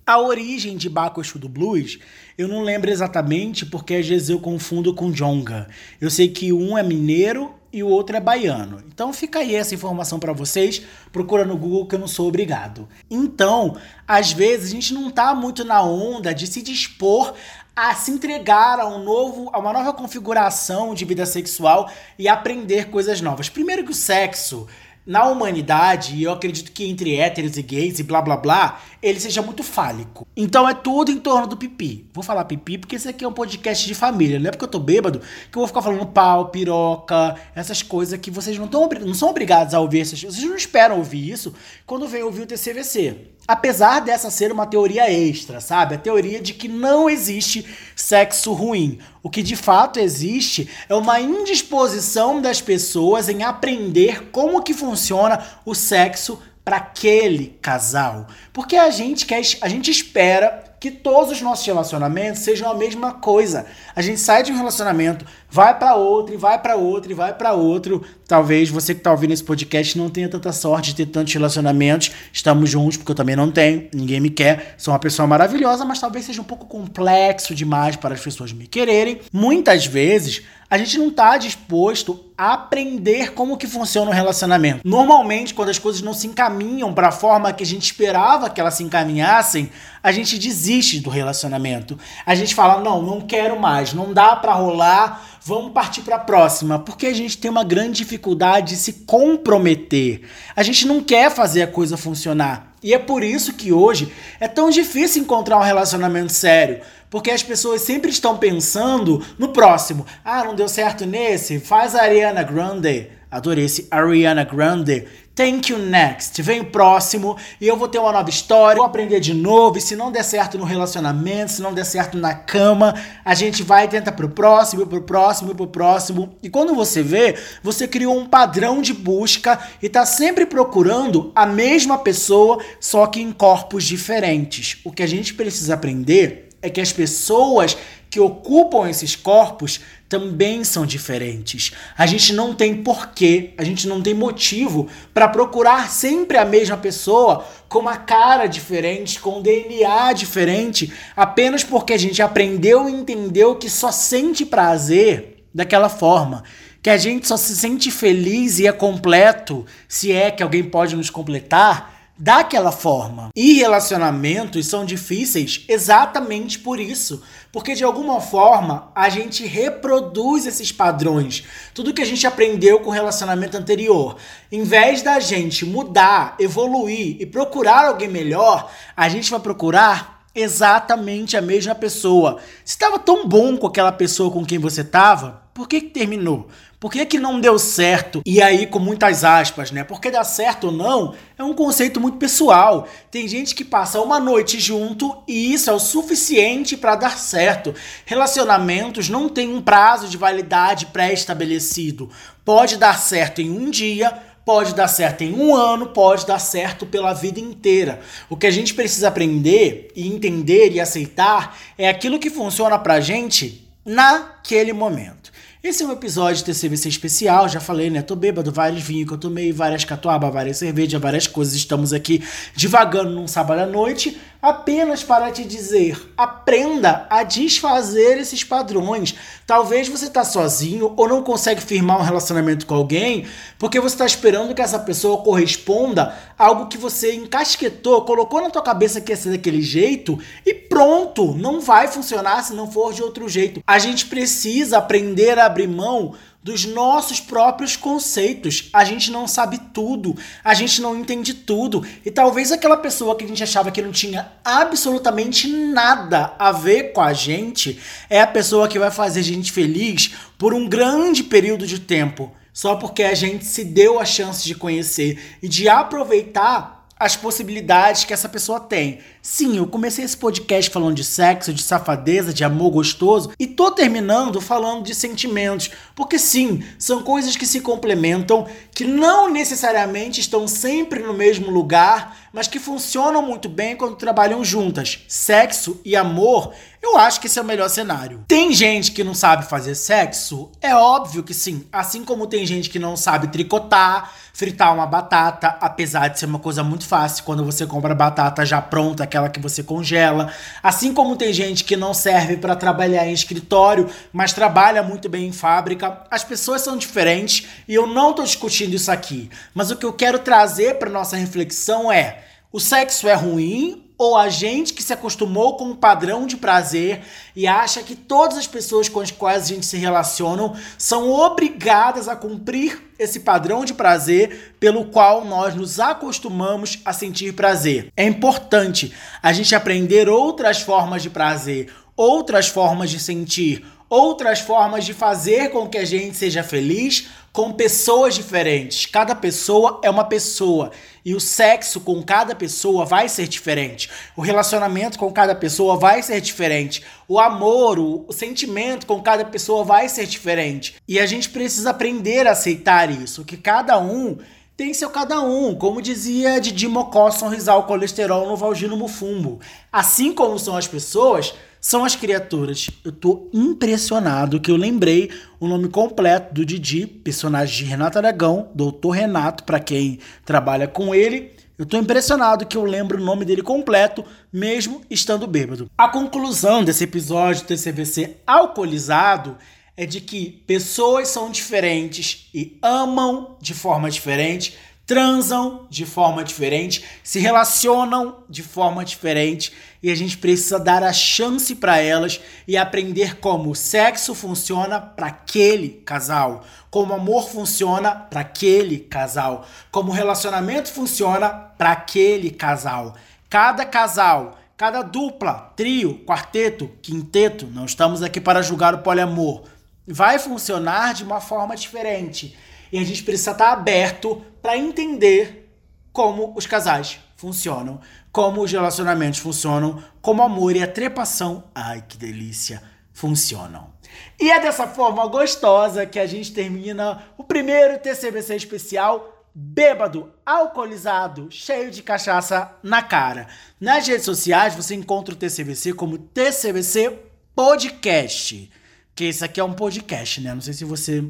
A 0.04 0.18
origem 0.20 0.76
de 0.76 0.88
Baco 0.88 1.20
Exu 1.20 1.38
do 1.38 1.48
Blues, 1.48 2.00
eu 2.36 2.48
não 2.48 2.62
lembro 2.62 2.90
exatamente 2.90 3.64
porque 3.64 3.94
às 3.94 4.08
vezes 4.08 4.30
eu 4.30 4.40
confundo 4.40 4.92
com 4.92 5.12
Jonga. 5.12 5.68
Eu 6.00 6.10
sei 6.10 6.28
que 6.28 6.52
um 6.52 6.76
é 6.76 6.82
mineiro 6.82 7.54
e 7.72 7.82
o 7.82 7.88
outro 7.88 8.16
é 8.16 8.20
baiano. 8.20 8.82
Então 8.92 9.12
fica 9.12 9.38
aí 9.38 9.54
essa 9.54 9.74
informação 9.74 10.18
para 10.18 10.32
vocês, 10.32 10.82
procura 11.10 11.44
no 11.44 11.56
Google 11.56 11.86
que 11.86 11.94
eu 11.94 11.98
não 11.98 12.08
sou 12.08 12.28
obrigado. 12.28 12.88
Então, 13.10 13.76
às 14.06 14.32
vezes 14.32 14.68
a 14.68 14.74
gente 14.74 14.92
não 14.92 15.10
tá 15.10 15.34
muito 15.34 15.64
na 15.64 15.82
onda 15.82 16.34
de 16.34 16.46
se 16.46 16.62
dispor 16.62 17.34
a 17.74 17.94
se 17.94 18.10
entregar 18.10 18.78
a 18.78 18.86
um 18.86 19.02
novo, 19.02 19.48
a 19.52 19.58
uma 19.58 19.72
nova 19.72 19.94
configuração 19.94 20.94
de 20.94 21.04
vida 21.04 21.24
sexual 21.24 21.90
e 22.18 22.28
aprender 22.28 22.90
coisas 22.90 23.20
novas. 23.20 23.48
Primeiro 23.48 23.84
que 23.84 23.92
o 23.92 23.94
sexo 23.94 24.68
na 25.06 25.26
humanidade, 25.26 26.14
e 26.14 26.22
eu 26.22 26.32
acredito 26.32 26.70
que 26.72 26.84
entre 26.84 27.16
héteros 27.16 27.56
e 27.56 27.62
gays 27.62 27.98
e 27.98 28.02
blá 28.02 28.22
blá 28.22 28.36
blá, 28.36 28.80
ele 29.02 29.18
seja 29.18 29.42
muito 29.42 29.62
fálico. 29.62 30.26
Então 30.36 30.68
é 30.68 30.74
tudo 30.74 31.10
em 31.10 31.18
torno 31.18 31.46
do 31.46 31.56
pipi. 31.56 32.06
Vou 32.12 32.22
falar 32.22 32.44
pipi 32.44 32.78
porque 32.78 32.96
esse 32.96 33.08
aqui 33.08 33.24
é 33.24 33.28
um 33.28 33.32
podcast 33.32 33.86
de 33.86 33.94
família, 33.94 34.38
não 34.38 34.48
é 34.48 34.50
porque 34.50 34.64
eu 34.64 34.68
tô 34.68 34.78
bêbado 34.78 35.20
que 35.20 35.58
eu 35.58 35.60
vou 35.60 35.66
ficar 35.66 35.82
falando 35.82 36.06
pau, 36.06 36.50
piroca, 36.50 37.34
essas 37.54 37.82
coisas 37.82 38.18
que 38.20 38.30
vocês 38.30 38.56
não, 38.58 38.68
tão, 38.68 38.88
não 39.04 39.14
são 39.14 39.28
obrigados 39.28 39.74
a 39.74 39.80
ouvir, 39.80 40.00
essas, 40.00 40.22
vocês 40.22 40.44
não 40.44 40.56
esperam 40.56 40.98
ouvir 40.98 41.30
isso 41.30 41.52
quando 41.84 42.06
vem 42.06 42.22
ouvir 42.22 42.42
o 42.42 42.46
TCVC. 42.46 43.31
Apesar 43.46 44.00
dessa 44.00 44.30
ser 44.30 44.52
uma 44.52 44.66
teoria 44.66 45.10
extra, 45.10 45.60
sabe? 45.60 45.94
A 45.94 45.98
teoria 45.98 46.40
de 46.40 46.54
que 46.54 46.68
não 46.68 47.10
existe 47.10 47.66
sexo 47.96 48.52
ruim. 48.52 48.98
O 49.22 49.28
que 49.28 49.42
de 49.42 49.56
fato 49.56 49.98
existe 49.98 50.68
é 50.88 50.94
uma 50.94 51.20
indisposição 51.20 52.40
das 52.40 52.60
pessoas 52.60 53.28
em 53.28 53.42
aprender 53.42 54.30
como 54.30 54.62
que 54.62 54.72
funciona 54.72 55.44
o 55.64 55.74
sexo 55.74 56.40
para 56.64 56.76
aquele 56.76 57.58
casal. 57.60 58.28
Porque 58.52 58.76
a 58.76 58.90
gente 58.90 59.26
quer, 59.26 59.42
a 59.60 59.68
gente 59.68 59.90
espera 59.90 60.71
que 60.82 60.90
todos 60.90 61.30
os 61.30 61.40
nossos 61.40 61.64
relacionamentos 61.64 62.40
sejam 62.40 62.68
a 62.68 62.74
mesma 62.74 63.12
coisa. 63.12 63.66
A 63.94 64.02
gente 64.02 64.18
sai 64.18 64.42
de 64.42 64.50
um 64.50 64.56
relacionamento, 64.56 65.24
vai 65.48 65.78
para 65.78 65.94
outro, 65.94 66.34
e 66.34 66.36
vai 66.36 66.60
para 66.60 66.74
outro, 66.74 67.12
e 67.12 67.14
vai 67.14 67.32
para 67.32 67.52
outro. 67.52 68.02
Talvez 68.26 68.68
você 68.68 68.92
que 68.92 69.00
tá 69.00 69.12
ouvindo 69.12 69.32
esse 69.32 69.44
podcast 69.44 69.96
não 69.96 70.10
tenha 70.10 70.28
tanta 70.28 70.50
sorte 70.50 70.92
de 70.92 70.96
ter 70.96 71.12
tantos 71.12 71.32
relacionamentos. 71.32 72.10
Estamos 72.32 72.68
juntos, 72.68 72.96
porque 72.96 73.12
eu 73.12 73.14
também 73.14 73.36
não 73.36 73.48
tenho, 73.48 73.88
ninguém 73.94 74.18
me 74.18 74.28
quer. 74.28 74.74
Sou 74.76 74.92
uma 74.92 74.98
pessoa 74.98 75.24
maravilhosa, 75.24 75.84
mas 75.84 76.00
talvez 76.00 76.24
seja 76.24 76.40
um 76.40 76.44
pouco 76.44 76.66
complexo 76.66 77.54
demais 77.54 77.94
para 77.94 78.14
as 78.14 78.20
pessoas 78.20 78.52
me 78.52 78.66
quererem. 78.66 79.20
Muitas 79.32 79.86
vezes 79.86 80.42
a 80.72 80.78
gente 80.78 80.96
não 80.96 81.08
está 81.08 81.36
disposto 81.36 82.18
a 82.34 82.54
aprender 82.54 83.34
como 83.34 83.58
que 83.58 83.66
funciona 83.66 84.10
o 84.10 84.14
relacionamento. 84.14 84.80
Normalmente, 84.88 85.52
quando 85.52 85.68
as 85.68 85.78
coisas 85.78 86.00
não 86.00 86.14
se 86.14 86.26
encaminham 86.26 86.94
para 86.94 87.08
a 87.08 87.12
forma 87.12 87.52
que 87.52 87.62
a 87.62 87.66
gente 87.66 87.82
esperava 87.82 88.48
que 88.48 88.58
elas 88.58 88.72
se 88.72 88.82
encaminhassem, 88.82 89.70
a 90.02 90.10
gente 90.10 90.38
desiste 90.38 90.98
do 90.98 91.10
relacionamento. 91.10 91.98
A 92.24 92.34
gente 92.34 92.54
fala: 92.54 92.82
"Não, 92.82 93.02
não 93.02 93.20
quero 93.20 93.60
mais, 93.60 93.92
não 93.92 94.14
dá 94.14 94.34
para 94.34 94.54
rolar, 94.54 95.22
vamos 95.44 95.72
partir 95.72 96.00
para 96.00 96.16
a 96.16 96.20
próxima", 96.20 96.78
porque 96.78 97.06
a 97.06 97.14
gente 97.14 97.36
tem 97.36 97.50
uma 97.50 97.64
grande 97.64 97.98
dificuldade 97.98 98.70
de 98.70 98.76
se 98.76 98.94
comprometer. 99.04 100.22
A 100.56 100.62
gente 100.62 100.86
não 100.86 101.02
quer 101.02 101.30
fazer 101.30 101.60
a 101.64 101.66
coisa 101.66 101.98
funcionar. 101.98 102.71
E 102.82 102.92
é 102.92 102.98
por 102.98 103.22
isso 103.22 103.52
que 103.52 103.72
hoje 103.72 104.12
é 104.40 104.48
tão 104.48 104.70
difícil 104.70 105.22
encontrar 105.22 105.58
um 105.58 105.62
relacionamento 105.62 106.32
sério 106.32 106.80
porque 107.12 107.30
as 107.30 107.42
pessoas 107.42 107.82
sempre 107.82 108.10
estão 108.10 108.38
pensando 108.38 109.22
no 109.38 109.48
próximo. 109.48 110.06
Ah, 110.24 110.44
não 110.44 110.54
deu 110.54 110.66
certo 110.66 111.04
nesse? 111.04 111.60
Faz 111.60 111.94
a 111.94 112.04
Ariana 112.04 112.42
Grande. 112.42 113.10
Adorei 113.30 113.66
esse 113.66 113.86
Ariana 113.90 114.44
Grande. 114.44 115.06
Thank 115.34 115.72
you 115.72 115.78
next. 115.78 116.42
Vem 116.42 116.60
o 116.60 116.66
próximo 116.66 117.38
e 117.58 117.66
eu 117.66 117.74
vou 117.74 117.88
ter 117.88 117.98
uma 117.98 118.12
nova 118.12 118.28
história, 118.28 118.76
vou 118.76 118.84
aprender 118.84 119.18
de 119.18 119.32
novo. 119.32 119.78
E 119.78 119.80
se 119.80 119.96
não 119.96 120.12
der 120.12 120.24
certo 120.24 120.58
no 120.58 120.64
relacionamento, 120.64 121.52
se 121.52 121.62
não 121.62 121.72
der 121.72 121.84
certo 121.86 122.18
na 122.18 122.34
cama, 122.34 122.94
a 123.24 123.34
gente 123.34 123.62
vai 123.62 123.86
e 123.86 123.88
tenta 123.88 124.12
pro 124.12 124.28
próximo, 124.28 124.86
pro 124.86 125.00
próximo, 125.00 125.54
pro 125.54 125.66
próximo. 125.66 126.36
E 126.42 126.50
quando 126.50 126.74
você 126.74 127.02
vê, 127.02 127.34
você 127.62 127.88
criou 127.88 128.14
um 128.18 128.26
padrão 128.26 128.82
de 128.82 128.92
busca 128.92 129.58
e 129.80 129.88
tá 129.88 130.04
sempre 130.04 130.44
procurando 130.44 131.32
a 131.34 131.46
mesma 131.46 131.96
pessoa, 131.96 132.62
só 132.78 133.06
que 133.06 133.22
em 133.22 133.32
corpos 133.32 133.84
diferentes. 133.84 134.80
O 134.84 134.92
que 134.92 135.02
a 135.02 135.08
gente 135.08 135.32
precisa 135.32 135.72
aprender 135.72 136.50
é 136.60 136.68
que 136.68 136.80
as 136.80 136.92
pessoas 136.92 137.76
que 138.12 138.20
ocupam 138.20 138.90
esses 138.90 139.16
corpos 139.16 139.80
também 140.06 140.62
são 140.64 140.84
diferentes. 140.84 141.72
A 141.96 142.04
gente 142.04 142.34
não 142.34 142.54
tem 142.54 142.82
porquê, 142.82 143.54
a 143.56 143.64
gente 143.64 143.88
não 143.88 144.02
tem 144.02 144.12
motivo 144.12 144.86
para 145.14 145.26
procurar 145.26 145.88
sempre 145.88 146.36
a 146.36 146.44
mesma 146.44 146.76
pessoa 146.76 147.42
com 147.70 147.78
uma 147.78 147.96
cara 147.96 148.46
diferente, 148.46 149.18
com 149.18 149.38
um 149.38 149.42
DNA 149.42 150.12
diferente, 150.12 150.92
apenas 151.16 151.64
porque 151.64 151.94
a 151.94 151.98
gente 151.98 152.20
aprendeu 152.20 152.86
e 152.86 152.92
entendeu 152.92 153.56
que 153.56 153.70
só 153.70 153.90
sente 153.90 154.44
prazer 154.44 155.42
daquela 155.54 155.88
forma. 155.88 156.44
Que 156.82 156.90
a 156.90 156.98
gente 156.98 157.26
só 157.26 157.38
se 157.38 157.56
sente 157.56 157.90
feliz 157.90 158.58
e 158.58 158.66
é 158.66 158.72
completo, 158.72 159.64
se 159.88 160.12
é 160.12 160.30
que 160.30 160.42
alguém 160.42 160.64
pode 160.64 160.94
nos 160.94 161.08
completar, 161.08 161.91
daquela 162.18 162.70
forma. 162.70 163.30
E 163.34 163.54
relacionamentos 163.54 164.66
são 164.66 164.84
difíceis 164.84 165.64
exatamente 165.68 166.58
por 166.58 166.78
isso, 166.78 167.22
porque 167.50 167.74
de 167.74 167.84
alguma 167.84 168.20
forma 168.20 168.90
a 168.94 169.08
gente 169.08 169.46
reproduz 169.46 170.46
esses 170.46 170.70
padrões, 170.70 171.44
tudo 171.74 171.94
que 171.94 172.02
a 172.02 172.06
gente 172.06 172.26
aprendeu 172.26 172.80
com 172.80 172.90
o 172.90 172.92
relacionamento 172.92 173.56
anterior. 173.56 174.16
Em 174.50 174.62
vez 174.62 175.02
da 175.02 175.18
gente 175.20 175.64
mudar, 175.64 176.36
evoluir 176.38 177.16
e 177.20 177.26
procurar 177.26 177.86
alguém 177.86 178.08
melhor, 178.08 178.70
a 178.96 179.08
gente 179.08 179.30
vai 179.30 179.40
procurar 179.40 180.21
exatamente 180.34 181.36
a 181.36 181.42
mesma 181.42 181.74
pessoa. 181.74 182.38
Se 182.64 182.74
estava 182.74 182.98
tão 182.98 183.26
bom 183.26 183.56
com 183.56 183.66
aquela 183.66 183.92
pessoa 183.92 184.30
com 184.30 184.44
quem 184.44 184.58
você 184.58 184.80
estava, 184.80 185.42
por 185.54 185.68
que, 185.68 185.80
que 185.80 185.90
terminou? 185.90 186.48
Por 186.82 186.90
que, 186.90 187.06
que 187.06 187.20
não 187.20 187.38
deu 187.38 187.60
certo? 187.60 188.22
E 188.26 188.42
aí, 188.42 188.66
com 188.66 188.80
muitas 188.80 189.22
aspas, 189.22 189.70
né? 189.70 189.84
Porque 189.84 190.10
dar 190.10 190.24
certo 190.24 190.64
ou 190.64 190.72
não 190.72 191.14
é 191.38 191.44
um 191.44 191.54
conceito 191.54 192.00
muito 192.00 192.16
pessoal. 192.16 192.88
Tem 193.08 193.28
gente 193.28 193.54
que 193.54 193.64
passa 193.64 194.00
uma 194.00 194.18
noite 194.18 194.58
junto 194.58 195.16
e 195.28 195.52
isso 195.52 195.70
é 195.70 195.72
o 195.72 195.78
suficiente 195.78 196.76
para 196.76 196.96
dar 196.96 197.16
certo. 197.18 197.72
Relacionamentos 198.04 199.08
não 199.08 199.28
têm 199.28 199.54
um 199.54 199.62
prazo 199.62 200.08
de 200.08 200.16
validade 200.16 200.86
pré-estabelecido. 200.86 202.10
Pode 202.44 202.76
dar 202.76 202.98
certo 202.98 203.40
em 203.40 203.48
um 203.48 203.70
dia, 203.70 204.20
pode 204.44 204.74
dar 204.74 204.88
certo 204.88 205.22
em 205.22 205.32
um 205.32 205.54
ano, 205.54 205.86
pode 205.86 206.26
dar 206.26 206.38
certo 206.38 206.84
pela 206.84 207.12
vida 207.12 207.40
inteira. 207.40 208.00
O 208.28 208.36
que 208.36 208.46
a 208.46 208.50
gente 208.50 208.74
precisa 208.74 209.08
aprender 209.08 209.88
e 209.94 210.06
entender 210.08 210.72
e 210.72 210.80
aceitar 210.80 211.58
é 211.78 211.88
aquilo 211.88 212.18
que 212.18 212.30
funciona 212.30 212.78
pra 212.78 213.00
gente 213.00 213.66
naquele 213.84 214.72
momento. 214.72 215.31
Esse 215.64 215.84
é 215.84 215.86
um 215.86 215.92
episódio 215.92 216.38
de 216.38 216.44
TCVC 216.46 216.88
especial, 216.88 217.48
já 217.48 217.60
falei, 217.60 217.88
né? 217.88 218.02
Tô 218.02 218.16
bêbado, 218.16 218.50
vários 218.50 218.82
vinhos 218.82 219.06
que 219.06 219.14
eu 219.14 219.18
tomei, 219.18 219.52
várias 219.52 219.84
catuaba, 219.84 220.28
várias 220.28 220.56
cervejas, 220.56 221.00
várias 221.00 221.28
coisas. 221.28 221.54
Estamos 221.54 221.92
aqui 221.92 222.20
divagando 222.52 223.10
num 223.10 223.28
sábado 223.28 223.60
à 223.60 223.66
noite, 223.66 224.20
apenas 224.42 225.04
para 225.04 225.30
te 225.30 225.44
dizer, 225.44 225.96
aprenda 226.16 227.06
a 227.08 227.22
desfazer 227.22 228.18
esses 228.18 228.42
padrões. 228.42 229.14
Talvez 229.46 229.86
você 229.86 230.10
tá 230.10 230.24
sozinho 230.24 230.94
ou 230.96 231.08
não 231.08 231.22
consegue 231.22 231.60
firmar 231.60 232.00
um 232.00 232.02
relacionamento 232.02 232.66
com 232.66 232.74
alguém 232.74 233.24
porque 233.56 233.78
você 233.78 233.94
está 233.94 234.04
esperando 234.04 234.56
que 234.56 234.62
essa 234.62 234.80
pessoa 234.80 235.22
corresponda 235.22 236.12
a 236.36 236.44
algo 236.44 236.66
que 236.66 236.76
você 236.76 237.14
encasquetou, 237.14 238.04
colocou 238.04 238.42
na 238.42 238.50
tua 238.50 238.62
cabeça 238.62 239.00
que 239.00 239.12
ia 239.12 239.16
ser 239.16 239.30
daquele 239.30 239.62
jeito 239.62 240.18
e 240.44 240.52
pronto, 240.72 241.34
não 241.34 241.60
vai 241.60 241.86
funcionar 241.86 242.42
se 242.42 242.54
não 242.54 242.70
for 242.70 242.94
de 242.94 243.02
outro 243.02 243.28
jeito. 243.28 243.62
A 243.66 243.78
gente 243.78 244.06
precisa 244.06 244.78
aprender 244.78 245.38
a 245.38 245.44
abrir 245.44 245.68
mão 245.68 246.14
dos 246.42 246.64
nossos 246.64 247.20
próprios 247.20 247.76
conceitos. 247.76 248.70
A 248.72 248.82
gente 248.82 249.10
não 249.10 249.28
sabe 249.28 249.60
tudo, 249.74 250.16
a 250.42 250.54
gente 250.54 250.80
não 250.80 250.96
entende 250.96 251.34
tudo. 251.34 251.84
E 252.02 252.10
talvez 252.10 252.50
aquela 252.50 252.78
pessoa 252.78 253.14
que 253.14 253.24
a 253.24 253.28
gente 253.28 253.42
achava 253.42 253.70
que 253.70 253.82
não 253.82 253.92
tinha 253.92 254.32
absolutamente 254.42 255.46
nada 255.46 256.34
a 256.38 256.50
ver 256.50 256.94
com 256.94 257.02
a 257.02 257.12
gente 257.12 257.78
é 258.08 258.22
a 258.22 258.26
pessoa 258.26 258.66
que 258.66 258.78
vai 258.78 258.90
fazer 258.90 259.20
a 259.20 259.24
gente 259.24 259.52
feliz 259.52 260.14
por 260.38 260.54
um 260.54 260.66
grande 260.66 261.22
período 261.22 261.66
de 261.66 261.80
tempo. 261.80 262.32
Só 262.50 262.76
porque 262.76 263.02
a 263.02 263.14
gente 263.14 263.44
se 263.44 263.62
deu 263.62 264.00
a 264.00 264.06
chance 264.06 264.42
de 264.42 264.54
conhecer 264.54 265.38
e 265.42 265.48
de 265.48 265.68
aproveitar 265.68 266.81
as 267.02 267.16
possibilidades 267.16 268.04
que 268.04 268.14
essa 268.14 268.28
pessoa 268.28 268.60
tem. 268.60 269.00
Sim, 269.20 269.56
eu 269.56 269.66
comecei 269.66 270.04
esse 270.04 270.16
podcast 270.16 270.70
falando 270.70 270.94
de 270.94 271.02
sexo, 271.02 271.52
de 271.52 271.60
safadeza, 271.60 272.32
de 272.32 272.44
amor 272.44 272.70
gostoso 272.70 273.32
e 273.40 273.44
tô 273.44 273.72
terminando 273.72 274.40
falando 274.40 274.84
de 274.84 274.94
sentimentos, 274.94 275.68
porque 275.96 276.16
sim, 276.16 276.62
são 276.78 277.02
coisas 277.02 277.36
que 277.36 277.44
se 277.44 277.60
complementam, 277.60 278.46
que 278.72 278.84
não 278.84 279.28
necessariamente 279.28 280.20
estão 280.20 280.46
sempre 280.46 281.00
no 281.00 281.12
mesmo 281.12 281.50
lugar, 281.50 282.21
mas 282.32 282.48
que 282.48 282.58
funcionam 282.58 283.22
muito 283.22 283.48
bem 283.48 283.76
quando 283.76 283.96
trabalham 283.96 284.44
juntas. 284.44 285.00
Sexo 285.06 285.80
e 285.84 285.94
amor, 285.94 286.52
eu 286.82 286.96
acho 286.96 287.20
que 287.20 287.26
esse 287.26 287.38
é 287.38 287.42
o 287.42 287.44
melhor 287.44 287.68
cenário. 287.68 288.24
Tem 288.26 288.52
gente 288.52 288.90
que 288.90 289.04
não 289.04 289.14
sabe 289.14 289.44
fazer 289.44 289.74
sexo? 289.74 290.50
É 290.60 290.74
óbvio 290.74 291.22
que 291.22 291.34
sim, 291.34 291.66
assim 291.72 292.04
como 292.04 292.26
tem 292.26 292.44
gente 292.44 292.68
que 292.70 292.78
não 292.78 292.96
sabe 292.96 293.28
tricotar, 293.28 294.12
fritar 294.32 294.74
uma 294.74 294.86
batata, 294.86 295.56
apesar 295.60 296.08
de 296.08 296.18
ser 296.18 296.26
uma 296.26 296.38
coisa 296.38 296.64
muito 296.64 296.86
fácil 296.86 297.22
quando 297.24 297.44
você 297.44 297.66
compra 297.66 297.94
batata 297.94 298.44
já 298.46 298.60
pronta, 298.60 299.04
aquela 299.04 299.28
que 299.28 299.38
você 299.38 299.62
congela. 299.62 300.32
Assim 300.62 300.92
como 300.94 301.16
tem 301.16 301.32
gente 301.32 301.64
que 301.64 301.76
não 301.76 301.92
serve 301.92 302.36
para 302.38 302.56
trabalhar 302.56 303.06
em 303.06 303.12
escritório, 303.12 303.88
mas 304.12 304.32
trabalha 304.32 304.82
muito 304.82 305.08
bem 305.08 305.28
em 305.28 305.32
fábrica. 305.32 306.02
As 306.10 306.24
pessoas 306.24 306.62
são 306.62 306.76
diferentes 306.76 307.46
e 307.68 307.74
eu 307.74 307.86
não 307.86 308.12
tô 308.12 308.24
discutindo 308.24 308.74
isso 308.74 308.90
aqui. 308.90 309.30
Mas 309.54 309.70
o 309.70 309.76
que 309.76 309.86
eu 309.86 309.92
quero 309.92 310.18
trazer 310.18 310.78
para 310.78 310.90
nossa 310.90 311.16
reflexão 311.16 311.92
é: 311.92 312.21
o 312.52 312.60
sexo 312.60 313.08
é 313.08 313.14
ruim 313.14 313.82
ou 313.96 314.16
a 314.16 314.28
gente 314.28 314.74
que 314.74 314.82
se 314.82 314.92
acostumou 314.92 315.56
com 315.56 315.66
um 315.66 315.76
padrão 315.76 316.26
de 316.26 316.36
prazer 316.36 317.02
e 317.34 317.46
acha 317.46 317.82
que 317.82 317.94
todas 317.94 318.36
as 318.36 318.46
pessoas 318.46 318.88
com 318.88 319.00
as 319.00 319.10
quais 319.10 319.44
a 319.44 319.46
gente 319.46 319.64
se 319.64 319.76
relaciona 319.76 320.52
são 320.76 321.10
obrigadas 321.10 322.08
a 322.08 322.16
cumprir 322.16 322.92
esse 322.98 323.20
padrão 323.20 323.64
de 323.64 323.72
prazer 323.72 324.56
pelo 324.58 324.86
qual 324.86 325.24
nós 325.24 325.54
nos 325.54 325.80
acostumamos 325.80 326.80
a 326.84 326.92
sentir 326.92 327.32
prazer. 327.32 327.92
É 327.96 328.04
importante 328.04 328.92
a 329.22 329.32
gente 329.32 329.54
aprender 329.54 330.08
outras 330.08 330.60
formas 330.60 331.02
de 331.02 331.08
prazer, 331.08 331.72
outras 331.96 332.48
formas 332.48 332.90
de 332.90 332.98
sentir, 332.98 333.64
outras 333.92 334.40
formas 334.40 334.86
de 334.86 334.94
fazer 334.94 335.50
com 335.50 335.68
que 335.68 335.76
a 335.76 335.84
gente 335.84 336.16
seja 336.16 336.42
feliz 336.42 337.08
com 337.30 337.52
pessoas 337.52 338.14
diferentes. 338.14 338.86
Cada 338.86 339.14
pessoa 339.14 339.80
é 339.82 339.90
uma 339.90 340.04
pessoa 340.04 340.70
e 341.04 341.14
o 341.14 341.20
sexo 341.20 341.78
com 341.78 342.02
cada 342.02 342.34
pessoa 342.34 342.86
vai 342.86 343.06
ser 343.06 343.28
diferente. 343.28 343.90
O 344.16 344.22
relacionamento 344.22 344.98
com 344.98 345.12
cada 345.12 345.34
pessoa 345.34 345.76
vai 345.76 346.02
ser 346.02 346.22
diferente. 346.22 346.82
O 347.06 347.20
amor, 347.20 347.78
o, 347.78 348.10
sentimento 348.12 348.86
com 348.86 349.02
cada 349.02 349.26
pessoa 349.26 349.62
vai 349.62 349.90
ser 349.90 350.06
diferente. 350.06 350.76
E 350.88 350.98
a 350.98 351.04
gente 351.04 351.28
precisa 351.28 351.68
aprender 351.68 352.26
a 352.26 352.32
aceitar 352.32 352.90
isso, 352.90 353.26
que 353.26 353.36
cada 353.36 353.78
um 353.78 354.16
tem 354.56 354.72
seu 354.72 354.88
cada 354.88 355.20
um, 355.20 355.54
como 355.54 355.82
dizia 355.82 356.40
Didi 356.40 356.68
Mocó, 356.68 357.08
o 357.08 357.62
colesterol 357.64 358.26
no 358.26 358.36
Valgino 358.36 358.76
Mufumbo. 358.76 359.38
Assim 359.70 360.14
como 360.14 360.38
são 360.38 360.56
as 360.56 360.68
pessoas, 360.68 361.34
são 361.62 361.84
as 361.84 361.94
criaturas. 361.94 362.68
Eu 362.84 362.90
tô 362.90 363.30
impressionado 363.32 364.40
que 364.40 364.50
eu 364.50 364.56
lembrei 364.56 365.10
o 365.38 365.46
nome 365.46 365.68
completo 365.68 366.34
do 366.34 366.44
Didi, 366.44 366.88
personagem 366.88 367.58
de 367.58 367.70
Renato 367.70 367.98
Aragão, 367.98 368.50
Doutor 368.52 368.90
Renato, 368.90 369.44
para 369.44 369.60
quem 369.60 370.00
trabalha 370.24 370.66
com 370.66 370.92
ele. 370.92 371.30
Eu 371.56 371.64
tô 371.64 371.78
impressionado 371.78 372.44
que 372.44 372.56
eu 372.56 372.64
lembro 372.64 373.00
o 373.00 373.04
nome 373.04 373.24
dele 373.24 373.42
completo, 373.42 374.04
mesmo 374.32 374.82
estando 374.90 375.24
bêbado. 375.28 375.70
A 375.78 375.88
conclusão 375.88 376.64
desse 376.64 376.82
episódio 376.82 377.42
do 377.42 377.46
TCVC 377.46 378.16
alcoolizado 378.26 379.38
é 379.76 379.86
de 379.86 380.00
que 380.00 380.42
pessoas 380.46 381.08
são 381.08 381.30
diferentes 381.30 382.28
e 382.34 382.58
amam 382.60 383.36
de 383.40 383.54
forma 383.54 383.88
diferente 383.88 384.58
transam 384.92 385.66
de 385.70 385.86
forma 385.86 386.22
diferente, 386.22 386.84
se 387.02 387.18
relacionam 387.18 388.18
de 388.28 388.42
forma 388.42 388.84
diferente 388.84 389.50
e 389.82 389.90
a 389.90 389.94
gente 389.94 390.18
precisa 390.18 390.60
dar 390.60 390.82
a 390.82 390.92
chance 390.92 391.54
para 391.54 391.78
elas 391.78 392.20
e 392.46 392.58
aprender 392.58 393.18
como 393.18 393.48
o 393.48 393.54
sexo 393.54 394.14
funciona 394.14 394.78
para 394.78 395.06
aquele 395.06 395.82
casal, 395.86 396.44
como 396.70 396.92
o 396.92 396.96
amor 396.96 397.26
funciona 397.30 397.92
para 397.92 398.20
aquele 398.20 398.80
casal, 398.80 399.46
como 399.70 399.90
o 399.90 399.94
relacionamento 399.94 400.70
funciona 400.70 401.30
para 401.30 401.72
aquele 401.72 402.30
casal. 402.30 402.94
Cada 403.30 403.64
casal, 403.64 404.38
cada 404.58 404.82
dupla, 404.82 405.54
trio, 405.56 406.04
quarteto, 406.04 406.70
quinteto, 406.82 407.46
não 407.46 407.64
estamos 407.64 408.02
aqui 408.02 408.20
para 408.20 408.42
julgar 408.42 408.74
o 408.74 408.82
poliamor, 408.82 409.44
vai 409.86 410.18
funcionar 410.18 410.92
de 410.92 411.02
uma 411.02 411.18
forma 411.18 411.56
diferente. 411.56 412.36
E 412.72 412.78
a 412.78 412.84
gente 412.84 413.02
precisa 413.02 413.32
estar 413.32 413.52
aberto 413.52 414.24
para 414.40 414.56
entender 414.56 415.48
como 415.92 416.34
os 416.36 416.46
casais 416.46 416.98
funcionam, 417.16 417.80
como 418.10 418.42
os 418.42 418.50
relacionamentos 418.50 419.20
funcionam, 419.20 419.82
como 420.00 420.22
o 420.22 420.24
amor 420.24 420.56
e 420.56 420.62
a 420.62 420.66
trepação, 420.66 421.44
ai 421.54 421.84
que 421.86 421.96
delícia, 421.96 422.62
funcionam. 422.92 423.70
E 424.18 424.30
é 424.30 424.40
dessa 424.40 424.66
forma 424.66 425.06
gostosa 425.06 425.86
que 425.86 425.98
a 425.98 426.06
gente 426.06 426.32
termina 426.32 427.04
o 427.16 427.22
primeiro 427.22 427.78
TCBC 427.78 428.36
especial 428.36 429.22
bêbado, 429.34 430.12
alcoolizado, 430.24 431.28
cheio 431.30 431.70
de 431.70 431.82
cachaça 431.82 432.54
na 432.62 432.82
cara. 432.82 433.28
Nas 433.60 433.86
redes 433.86 434.04
sociais 434.04 434.54
você 434.54 434.74
encontra 434.74 435.14
o 435.14 435.16
TCBC 435.16 435.74
como 435.74 435.98
TCBC 435.98 436.98
Podcast. 437.34 438.50
Que 438.94 439.04
esse 439.04 439.24
aqui 439.24 439.40
é 439.40 439.44
um 439.44 439.54
podcast, 439.54 440.20
né? 440.20 440.34
Não 440.34 440.42
sei 440.42 440.52
se 440.52 440.64
você 440.64 441.02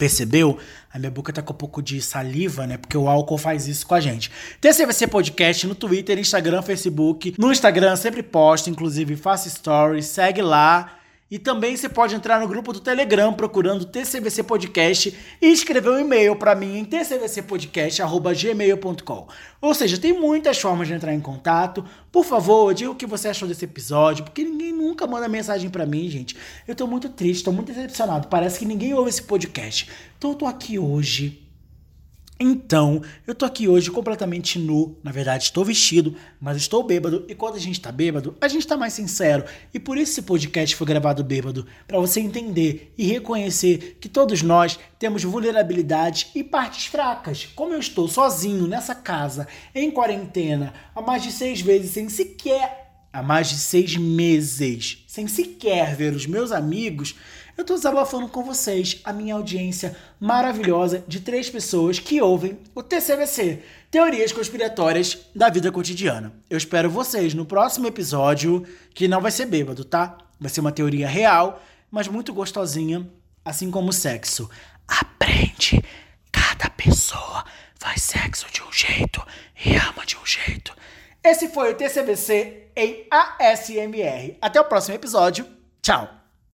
percebeu? 0.00 0.58
A 0.90 0.98
minha 0.98 1.10
boca 1.10 1.30
tá 1.30 1.42
com 1.42 1.52
um 1.52 1.56
pouco 1.56 1.82
de 1.82 2.00
saliva, 2.00 2.66
né? 2.66 2.78
Porque 2.78 2.96
o 2.96 3.06
álcool 3.06 3.36
faz 3.36 3.68
isso 3.68 3.86
com 3.86 3.94
a 3.94 4.00
gente. 4.00 4.30
TCVC 4.58 5.06
Podcast 5.06 5.66
no 5.66 5.74
Twitter, 5.74 6.18
Instagram, 6.18 6.62
Facebook. 6.62 7.34
No 7.38 7.52
Instagram 7.52 7.94
sempre 7.96 8.22
posto, 8.22 8.70
inclusive 8.70 9.14
faço 9.14 9.50
stories, 9.50 10.06
segue 10.06 10.40
lá. 10.40 10.99
E 11.30 11.38
também 11.38 11.76
você 11.76 11.88
pode 11.88 12.12
entrar 12.14 12.40
no 12.40 12.48
grupo 12.48 12.72
do 12.72 12.80
Telegram 12.80 13.32
procurando 13.32 13.84
TCVC 13.84 14.42
Podcast 14.42 15.16
e 15.40 15.46
escrever 15.46 15.90
um 15.90 16.00
e-mail 16.00 16.34
para 16.34 16.56
mim 16.56 16.78
em 16.78 16.84
tcvcpodcast.gmail.com. 16.84 19.28
Ou 19.60 19.74
seja, 19.74 19.96
tem 19.96 20.12
muitas 20.12 20.58
formas 20.58 20.88
de 20.88 20.94
entrar 20.94 21.14
em 21.14 21.20
contato. 21.20 21.84
Por 22.10 22.24
favor, 22.24 22.74
diga 22.74 22.90
o 22.90 22.96
que 22.96 23.06
você 23.06 23.28
achou 23.28 23.46
desse 23.46 23.64
episódio, 23.64 24.24
porque 24.24 24.42
ninguém 24.42 24.72
nunca 24.72 25.06
manda 25.06 25.28
mensagem 25.28 25.70
para 25.70 25.86
mim, 25.86 26.08
gente. 26.08 26.36
Eu 26.66 26.74
tô 26.74 26.88
muito 26.88 27.08
triste, 27.08 27.44
tô 27.44 27.52
muito 27.52 27.72
decepcionado. 27.72 28.26
Parece 28.26 28.58
que 28.58 28.64
ninguém 28.64 28.92
ouve 28.94 29.10
esse 29.10 29.22
podcast. 29.22 29.88
Então 30.18 30.30
eu 30.30 30.36
tô 30.36 30.46
aqui 30.46 30.80
hoje 30.80 31.48
Então, 32.42 33.02
eu 33.26 33.34
tô 33.34 33.44
aqui 33.44 33.68
hoje 33.68 33.90
completamente 33.90 34.58
nu. 34.58 34.96
Na 35.02 35.12
verdade, 35.12 35.44
estou 35.44 35.62
vestido, 35.62 36.16
mas 36.40 36.56
estou 36.56 36.82
bêbado. 36.82 37.26
E 37.28 37.34
quando 37.34 37.56
a 37.56 37.60
gente 37.60 37.78
tá 37.78 37.92
bêbado, 37.92 38.34
a 38.40 38.48
gente 38.48 38.66
tá 38.66 38.78
mais 38.78 38.94
sincero. 38.94 39.44
E 39.74 39.78
por 39.78 39.98
isso 39.98 40.12
esse 40.12 40.22
podcast 40.22 40.74
foi 40.74 40.86
gravado 40.86 41.22
bêbado, 41.22 41.66
para 41.86 42.00
você 42.00 42.18
entender 42.18 42.94
e 42.96 43.04
reconhecer 43.04 43.98
que 44.00 44.08
todos 44.08 44.40
nós 44.40 44.78
temos 44.98 45.22
vulnerabilidades 45.22 46.30
e 46.34 46.42
partes 46.42 46.86
fracas. 46.86 47.46
Como 47.54 47.74
eu 47.74 47.78
estou 47.78 48.08
sozinho 48.08 48.66
nessa 48.66 48.94
casa, 48.94 49.46
em 49.74 49.90
quarentena, 49.90 50.72
há 50.94 51.02
mais 51.02 51.22
de 51.22 51.32
seis 51.32 51.60
vezes, 51.60 51.90
sem 51.90 52.08
sequer 52.08 52.80
há 53.12 53.22
mais 53.22 53.48
de 53.48 53.56
seis 53.56 53.96
meses, 53.96 55.04
sem 55.06 55.26
sequer 55.26 55.96
ver 55.96 56.12
os 56.12 56.26
meus 56.26 56.52
amigos, 56.52 57.16
eu 57.60 57.64
tô 57.64 57.74
desabafando 57.74 58.26
com 58.26 58.42
vocês, 58.42 59.00
a 59.04 59.12
minha 59.12 59.34
audiência 59.34 59.94
maravilhosa 60.18 61.04
de 61.06 61.20
três 61.20 61.50
pessoas 61.50 61.98
que 61.98 62.20
ouvem 62.20 62.58
o 62.74 62.82
TCVC, 62.82 63.62
Teorias 63.90 64.32
Conspiratórias 64.32 65.26
da 65.34 65.50
Vida 65.50 65.70
Cotidiana. 65.70 66.32
Eu 66.48 66.56
espero 66.56 66.88
vocês 66.88 67.34
no 67.34 67.44
próximo 67.44 67.86
episódio, 67.86 68.66
que 68.94 69.06
não 69.06 69.20
vai 69.20 69.30
ser 69.30 69.44
bêbado, 69.44 69.84
tá? 69.84 70.16
Vai 70.40 70.50
ser 70.50 70.60
uma 70.62 70.72
teoria 70.72 71.06
real, 71.06 71.62
mas 71.90 72.08
muito 72.08 72.32
gostosinha, 72.32 73.06
assim 73.44 73.70
como 73.70 73.90
o 73.90 73.92
sexo. 73.92 74.48
Aprende! 74.88 75.84
Cada 76.32 76.70
pessoa 76.70 77.44
faz 77.78 78.02
sexo 78.02 78.46
de 78.50 78.62
um 78.62 78.72
jeito 78.72 79.22
e 79.66 79.76
ama 79.76 80.06
de 80.06 80.16
um 80.16 80.24
jeito. 80.24 80.74
Esse 81.22 81.48
foi 81.48 81.72
o 81.72 81.76
TCVC 81.76 82.68
em 82.74 83.06
ASMR. 83.10 84.38
Até 84.40 84.58
o 84.58 84.64
próximo 84.64 84.94
episódio. 84.94 85.46
Tchau! 85.82 86.19